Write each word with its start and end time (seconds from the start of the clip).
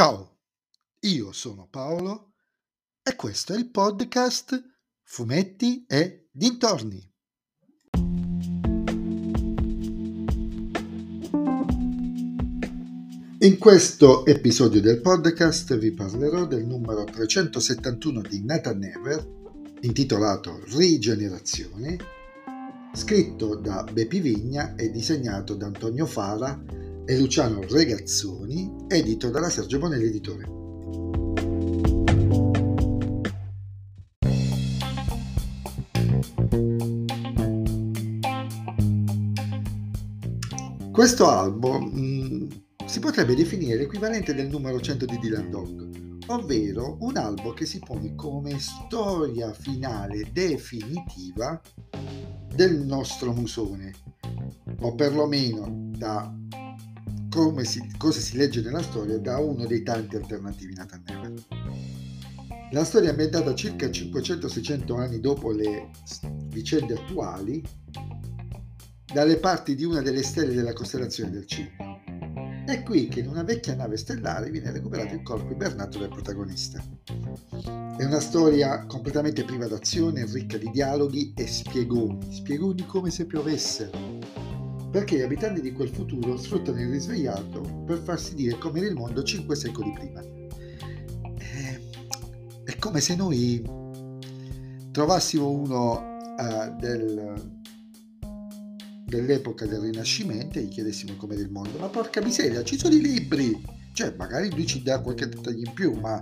Ciao, 0.00 0.38
io 1.00 1.30
sono 1.30 1.68
Paolo 1.70 2.32
e 3.02 3.14
questo 3.16 3.52
è 3.52 3.58
il 3.58 3.68
podcast 3.68 4.58
Fumetti 5.02 5.84
e 5.86 6.30
Dintorni. 6.32 7.06
In 13.40 13.58
questo 13.58 14.24
episodio 14.24 14.80
del 14.80 15.02
podcast 15.02 15.76
vi 15.76 15.92
parlerò 15.92 16.46
del 16.46 16.64
numero 16.64 17.04
371 17.04 18.22
di 18.22 18.42
Nathan 18.42 18.78
Never, 18.78 19.28
intitolato 19.82 20.62
Rigenerazione, 20.64 21.98
scritto 22.94 23.54
da 23.54 23.84
Bepi 23.84 24.20
Vigna 24.20 24.76
e 24.76 24.90
disegnato 24.90 25.54
da 25.54 25.66
Antonio 25.66 26.06
Fara 26.06 26.88
e 27.10 27.18
Luciano 27.18 27.60
Regazzoni, 27.68 28.86
edito 28.86 29.30
dalla 29.30 29.50
Sergio 29.50 29.80
Bonelli 29.80 30.06
Editore. 30.06 30.44
Questo 40.92 41.26
album 41.28 41.82
mh, 41.82 41.98
mm, 41.98 42.48
si 42.86 43.00
potrebbe 43.00 43.34
definire 43.34 43.76
l'equivalente 43.76 44.32
del 44.32 44.46
numero 44.46 44.80
100 44.80 45.04
di 45.06 45.18
Dylan 45.18 45.50
Dog, 45.50 46.26
ovvero 46.28 46.96
un 47.00 47.16
albo 47.16 47.52
che 47.54 47.66
si 47.66 47.80
pone 47.80 48.14
come 48.14 48.56
storia 48.60 49.52
finale 49.52 50.30
definitiva 50.30 51.60
del 52.54 52.78
nostro 52.86 53.32
musone, 53.32 53.94
o 54.82 54.94
perlomeno 54.94 55.88
da 55.98 56.32
come 57.30 57.64
si, 57.64 57.80
cosa 57.96 58.18
si 58.18 58.36
legge 58.36 58.60
nella 58.60 58.82
storia 58.82 59.16
da 59.18 59.38
uno 59.38 59.64
dei 59.64 59.82
tanti 59.82 60.16
alternativi 60.16 60.74
Nathan 60.74 61.02
Never. 61.06 61.32
La 62.72 62.84
storia 62.84 63.08
è 63.08 63.10
ambientata 63.12 63.54
circa 63.54 63.86
500-600 63.86 64.98
anni 64.98 65.20
dopo 65.20 65.50
le 65.50 65.90
vicende 66.48 66.94
attuali 66.94 67.64
dalle 69.12 69.36
parti 69.38 69.74
di 69.74 69.84
una 69.84 70.02
delle 70.02 70.22
stelle 70.22 70.54
della 70.54 70.72
costellazione 70.72 71.30
del 71.30 71.46
Cigno. 71.46 72.02
È 72.66 72.82
qui 72.82 73.08
che 73.08 73.20
in 73.20 73.28
una 73.28 73.42
vecchia 73.42 73.74
nave 73.74 73.96
stellare 73.96 74.50
viene 74.50 74.70
recuperato 74.70 75.14
il 75.14 75.22
corpo 75.22 75.52
ibernato 75.52 75.98
del 75.98 76.08
protagonista. 76.08 76.80
È 77.96 78.04
una 78.04 78.20
storia 78.20 78.86
completamente 78.86 79.44
priva 79.44 79.66
d'azione, 79.66 80.24
ricca 80.26 80.56
di 80.56 80.70
dialoghi 80.70 81.32
e 81.36 81.46
spiegoni, 81.48 82.32
spiegoni 82.32 82.86
come 82.86 83.10
se 83.10 83.26
piovessero, 83.26 84.19
perché 84.90 85.16
gli 85.16 85.22
abitanti 85.22 85.60
di 85.60 85.72
quel 85.72 85.88
futuro 85.88 86.36
sfruttano 86.36 86.80
il 86.80 86.90
risvegliato 86.90 87.60
per 87.86 87.98
farsi 87.98 88.34
dire 88.34 88.58
come 88.58 88.80
era 88.80 88.88
il 88.88 88.94
mondo 88.94 89.22
cinque 89.22 89.54
secoli 89.54 89.92
prima. 89.92 90.20
È, 91.38 91.80
è 92.64 92.76
come 92.76 93.00
se 93.00 93.14
noi 93.14 93.62
trovassimo 94.90 95.48
uno 95.50 96.18
uh, 96.36 96.76
del, 96.78 97.34
dell'epoca 99.06 99.64
del 99.66 99.80
Rinascimento 99.80 100.58
e 100.58 100.62
gli 100.62 100.68
chiedessimo 100.68 101.14
come 101.16 101.36
del 101.36 101.50
mondo. 101.50 101.78
Ma 101.78 101.86
porca 101.86 102.20
miseria, 102.20 102.64
ci 102.64 102.76
sono 102.76 102.94
i 102.94 103.00
libri! 103.00 103.78
Cioè, 103.92 104.14
magari 104.16 104.50
lui 104.50 104.66
ci 104.66 104.82
dà 104.82 105.00
qualche 105.00 105.28
dettaglio 105.28 105.66
in 105.66 105.72
più, 105.72 105.92
ma 105.92 106.20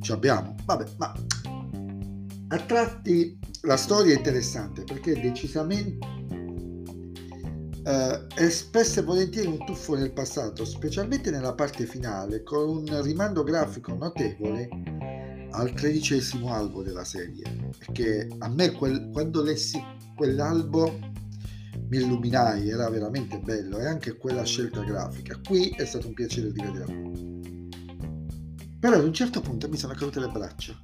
ci 0.00 0.12
abbiamo. 0.12 0.54
Vabbè, 0.64 0.84
ma 0.98 1.12
a 2.48 2.58
tratti 2.60 3.36
la 3.62 3.76
storia 3.76 4.14
è 4.14 4.16
interessante 4.16 4.84
perché 4.84 5.18
decisamente 5.20 6.15
eh, 7.86 8.26
è 8.34 8.50
spesso 8.50 8.98
e 8.98 9.02
volentieri 9.04 9.46
un 9.46 9.64
tuffo 9.64 9.94
nel 9.94 10.12
passato, 10.12 10.64
specialmente 10.64 11.30
nella 11.30 11.54
parte 11.54 11.86
finale, 11.86 12.42
con 12.42 12.68
un 12.68 13.02
rimando 13.02 13.44
grafico 13.44 13.94
notevole 13.94 14.68
al 15.52 15.72
tredicesimo 15.72 16.52
albo 16.52 16.82
della 16.82 17.04
serie. 17.04 17.70
Perché 17.78 18.28
a 18.38 18.48
me 18.48 18.72
quel, 18.72 19.10
quando 19.12 19.40
lessi 19.40 19.80
quell'albo 20.16 20.98
mi 21.88 21.98
illuminai, 21.98 22.68
era 22.68 22.90
veramente 22.90 23.38
bello 23.38 23.78
e 23.78 23.86
anche 23.86 24.16
quella 24.16 24.42
scelta 24.42 24.82
grafica. 24.82 25.38
Qui 25.46 25.68
è 25.68 25.84
stato 25.84 26.08
un 26.08 26.14
piacere 26.14 26.50
rivederlo. 26.50 27.14
Però 28.80 28.96
ad 28.96 29.04
un 29.04 29.14
certo 29.14 29.40
punto 29.40 29.68
mi 29.68 29.76
sono 29.76 29.94
cadute 29.94 30.18
le 30.18 30.28
braccia. 30.28 30.74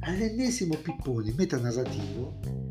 All'ennesimo 0.00 0.76
pippone 0.76 1.32
metanarrativo 1.34 2.67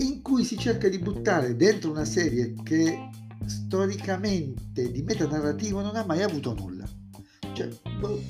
in 0.00 0.22
cui 0.22 0.44
si 0.44 0.58
cerca 0.58 0.88
di 0.88 0.98
buttare 0.98 1.56
dentro 1.56 1.90
una 1.90 2.04
serie 2.04 2.54
che 2.62 3.08
storicamente 3.46 4.90
di 4.90 5.02
metanarrativo 5.02 5.80
non 5.80 5.96
ha 5.96 6.04
mai 6.04 6.22
avuto 6.22 6.54
nulla. 6.54 6.86
Cioè, 7.52 7.68
boh, 7.98 8.22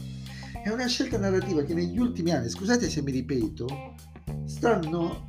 è 0.62 0.68
una 0.70 0.86
scelta 0.86 1.18
narrativa 1.18 1.62
che 1.62 1.74
negli 1.74 1.98
ultimi 1.98 2.32
anni, 2.32 2.48
scusate 2.48 2.88
se 2.88 3.02
mi 3.02 3.12
ripeto, 3.12 3.66
stanno 4.44 5.28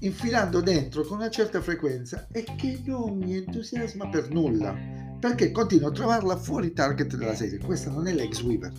infilando 0.00 0.60
dentro 0.60 1.04
con 1.04 1.18
una 1.18 1.30
certa 1.30 1.60
frequenza 1.60 2.26
e 2.30 2.44
che 2.56 2.80
non 2.84 3.18
mi 3.18 3.36
entusiasma 3.36 4.08
per 4.08 4.30
nulla, 4.30 4.74
perché 5.18 5.50
continuo 5.50 5.88
a 5.88 5.92
trovarla 5.92 6.36
fuori 6.36 6.72
target 6.72 7.16
della 7.16 7.34
serie. 7.34 7.58
Questa 7.58 7.90
non 7.90 8.06
è 8.06 8.14
l'ex 8.14 8.40
Weaver 8.42 8.72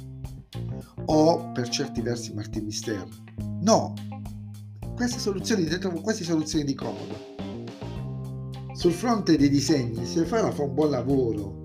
o 1.06 1.52
per 1.52 1.70
certi 1.70 2.02
versi 2.02 2.34
Martin 2.34 2.66
Mister. 2.66 3.08
No, 3.62 3.94
queste 5.02 5.18
soluzioni 5.18 5.66
trovo 5.66 6.00
quasi 6.00 6.24
soluzioni 6.24 6.64
di 6.64 6.76
comodo. 6.76 7.18
Sul 8.76 8.92
fronte 8.92 9.36
dei 9.36 9.50
disegni, 9.50 10.06
se 10.06 10.26
Farah 10.26 10.52
fa 10.52 10.62
un 10.62 10.76
buon 10.76 10.92
lavoro, 10.92 11.64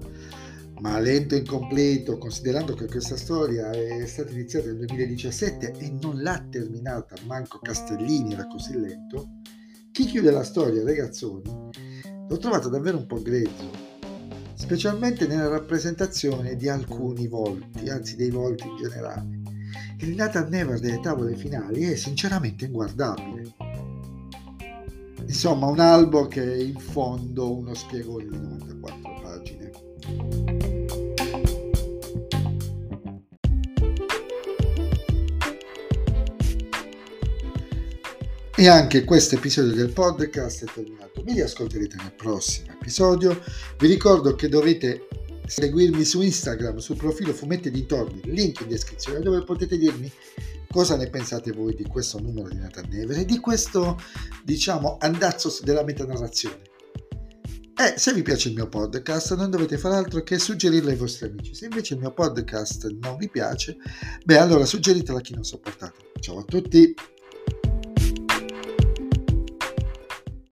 ma 0.80 0.98
lento 0.98 1.34
e 1.34 1.38
incompleto, 1.40 2.16
considerando 2.16 2.72
che 2.72 2.86
questa 2.86 3.18
storia 3.18 3.70
è 3.70 4.06
stata 4.06 4.30
iniziata 4.30 4.68
nel 4.68 4.86
2017 4.86 5.74
e 5.76 5.90
non 6.00 6.22
l'ha 6.22 6.46
terminata 6.48 7.14
manco 7.26 7.58
Castellini, 7.58 8.32
era 8.32 8.46
così 8.46 8.80
lento, 8.80 9.40
chi 9.92 10.06
chiude 10.06 10.30
la 10.30 10.42
storia, 10.42 10.82
ragazzoni, 10.82 11.42
l'ho 12.28 12.38
trovato 12.38 12.70
davvero 12.70 12.96
un 12.96 13.06
po' 13.06 13.20
grezzo, 13.20 13.70
specialmente 14.54 15.26
nella 15.26 15.48
rappresentazione 15.48 16.56
di 16.56 16.70
alcuni 16.70 17.28
volti, 17.28 17.90
anzi 17.90 18.16
dei 18.16 18.30
volti 18.30 18.66
in 18.66 18.76
generale. 18.76 19.35
Il 19.98 20.14
Nathan 20.14 20.48
Never 20.50 20.78
delle 20.78 21.00
tavole 21.00 21.34
finali 21.36 21.84
è 21.84 21.96
sinceramente 21.96 22.66
inguardabile. 22.66 23.54
Insomma, 25.26 25.66
un 25.68 25.80
albo 25.80 26.28
che 26.28 26.42
è 26.42 26.56
in 26.56 26.78
fondo 26.78 27.56
uno 27.56 27.72
spiegone 27.72 28.26
di 28.28 28.36
94 28.36 29.20
pagine. 29.22 29.70
E 38.54 38.68
anche 38.68 39.04
questo 39.04 39.36
episodio 39.36 39.72
del 39.72 39.92
podcast 39.92 40.64
è 40.64 40.72
terminato. 40.72 41.22
Mi 41.24 41.32
riascolterete 41.32 41.96
nel 41.96 42.12
prossimo 42.12 42.70
episodio. 42.72 43.40
Vi 43.78 43.86
ricordo 43.86 44.34
che 44.34 44.48
dovete 44.48 45.08
seguirmi 45.46 46.04
su 46.04 46.22
Instagram, 46.22 46.78
sul 46.78 46.96
profilo 46.96 47.32
Fumetti 47.32 47.70
Dintorni, 47.70 48.20
link 48.24 48.60
in 48.60 48.68
descrizione, 48.68 49.20
dove 49.20 49.42
potete 49.44 49.78
dirmi 49.78 50.10
cosa 50.70 50.96
ne 50.96 51.08
pensate 51.08 51.52
voi 51.52 51.74
di 51.74 51.84
questo 51.84 52.20
numero 52.20 52.48
di 52.48 52.58
Nathan 52.58 52.88
Never 52.90 53.18
e 53.18 53.24
di 53.24 53.38
questo, 53.38 53.98
diciamo, 54.44 54.98
andazzo 55.00 55.56
della 55.62 55.84
metanarrazione. 55.84 56.74
E 57.78 57.98
se 57.98 58.14
vi 58.14 58.22
piace 58.22 58.48
il 58.48 58.54
mio 58.54 58.68
podcast 58.68 59.34
non 59.36 59.50
dovete 59.50 59.76
fare 59.76 59.96
altro 59.96 60.22
che 60.22 60.38
suggerirlo 60.38 60.88
ai 60.88 60.96
vostri 60.96 61.26
amici. 61.26 61.54
Se 61.54 61.66
invece 61.66 61.94
il 61.94 62.00
mio 62.00 62.12
podcast 62.12 62.88
non 63.02 63.18
vi 63.18 63.28
piace, 63.28 63.76
beh 64.24 64.38
allora 64.38 64.64
suggeritelo 64.64 65.18
a 65.18 65.20
chi 65.20 65.34
non 65.34 65.44
sopportate. 65.44 66.12
Ciao 66.20 66.38
a 66.38 66.44
tutti! 66.44 66.94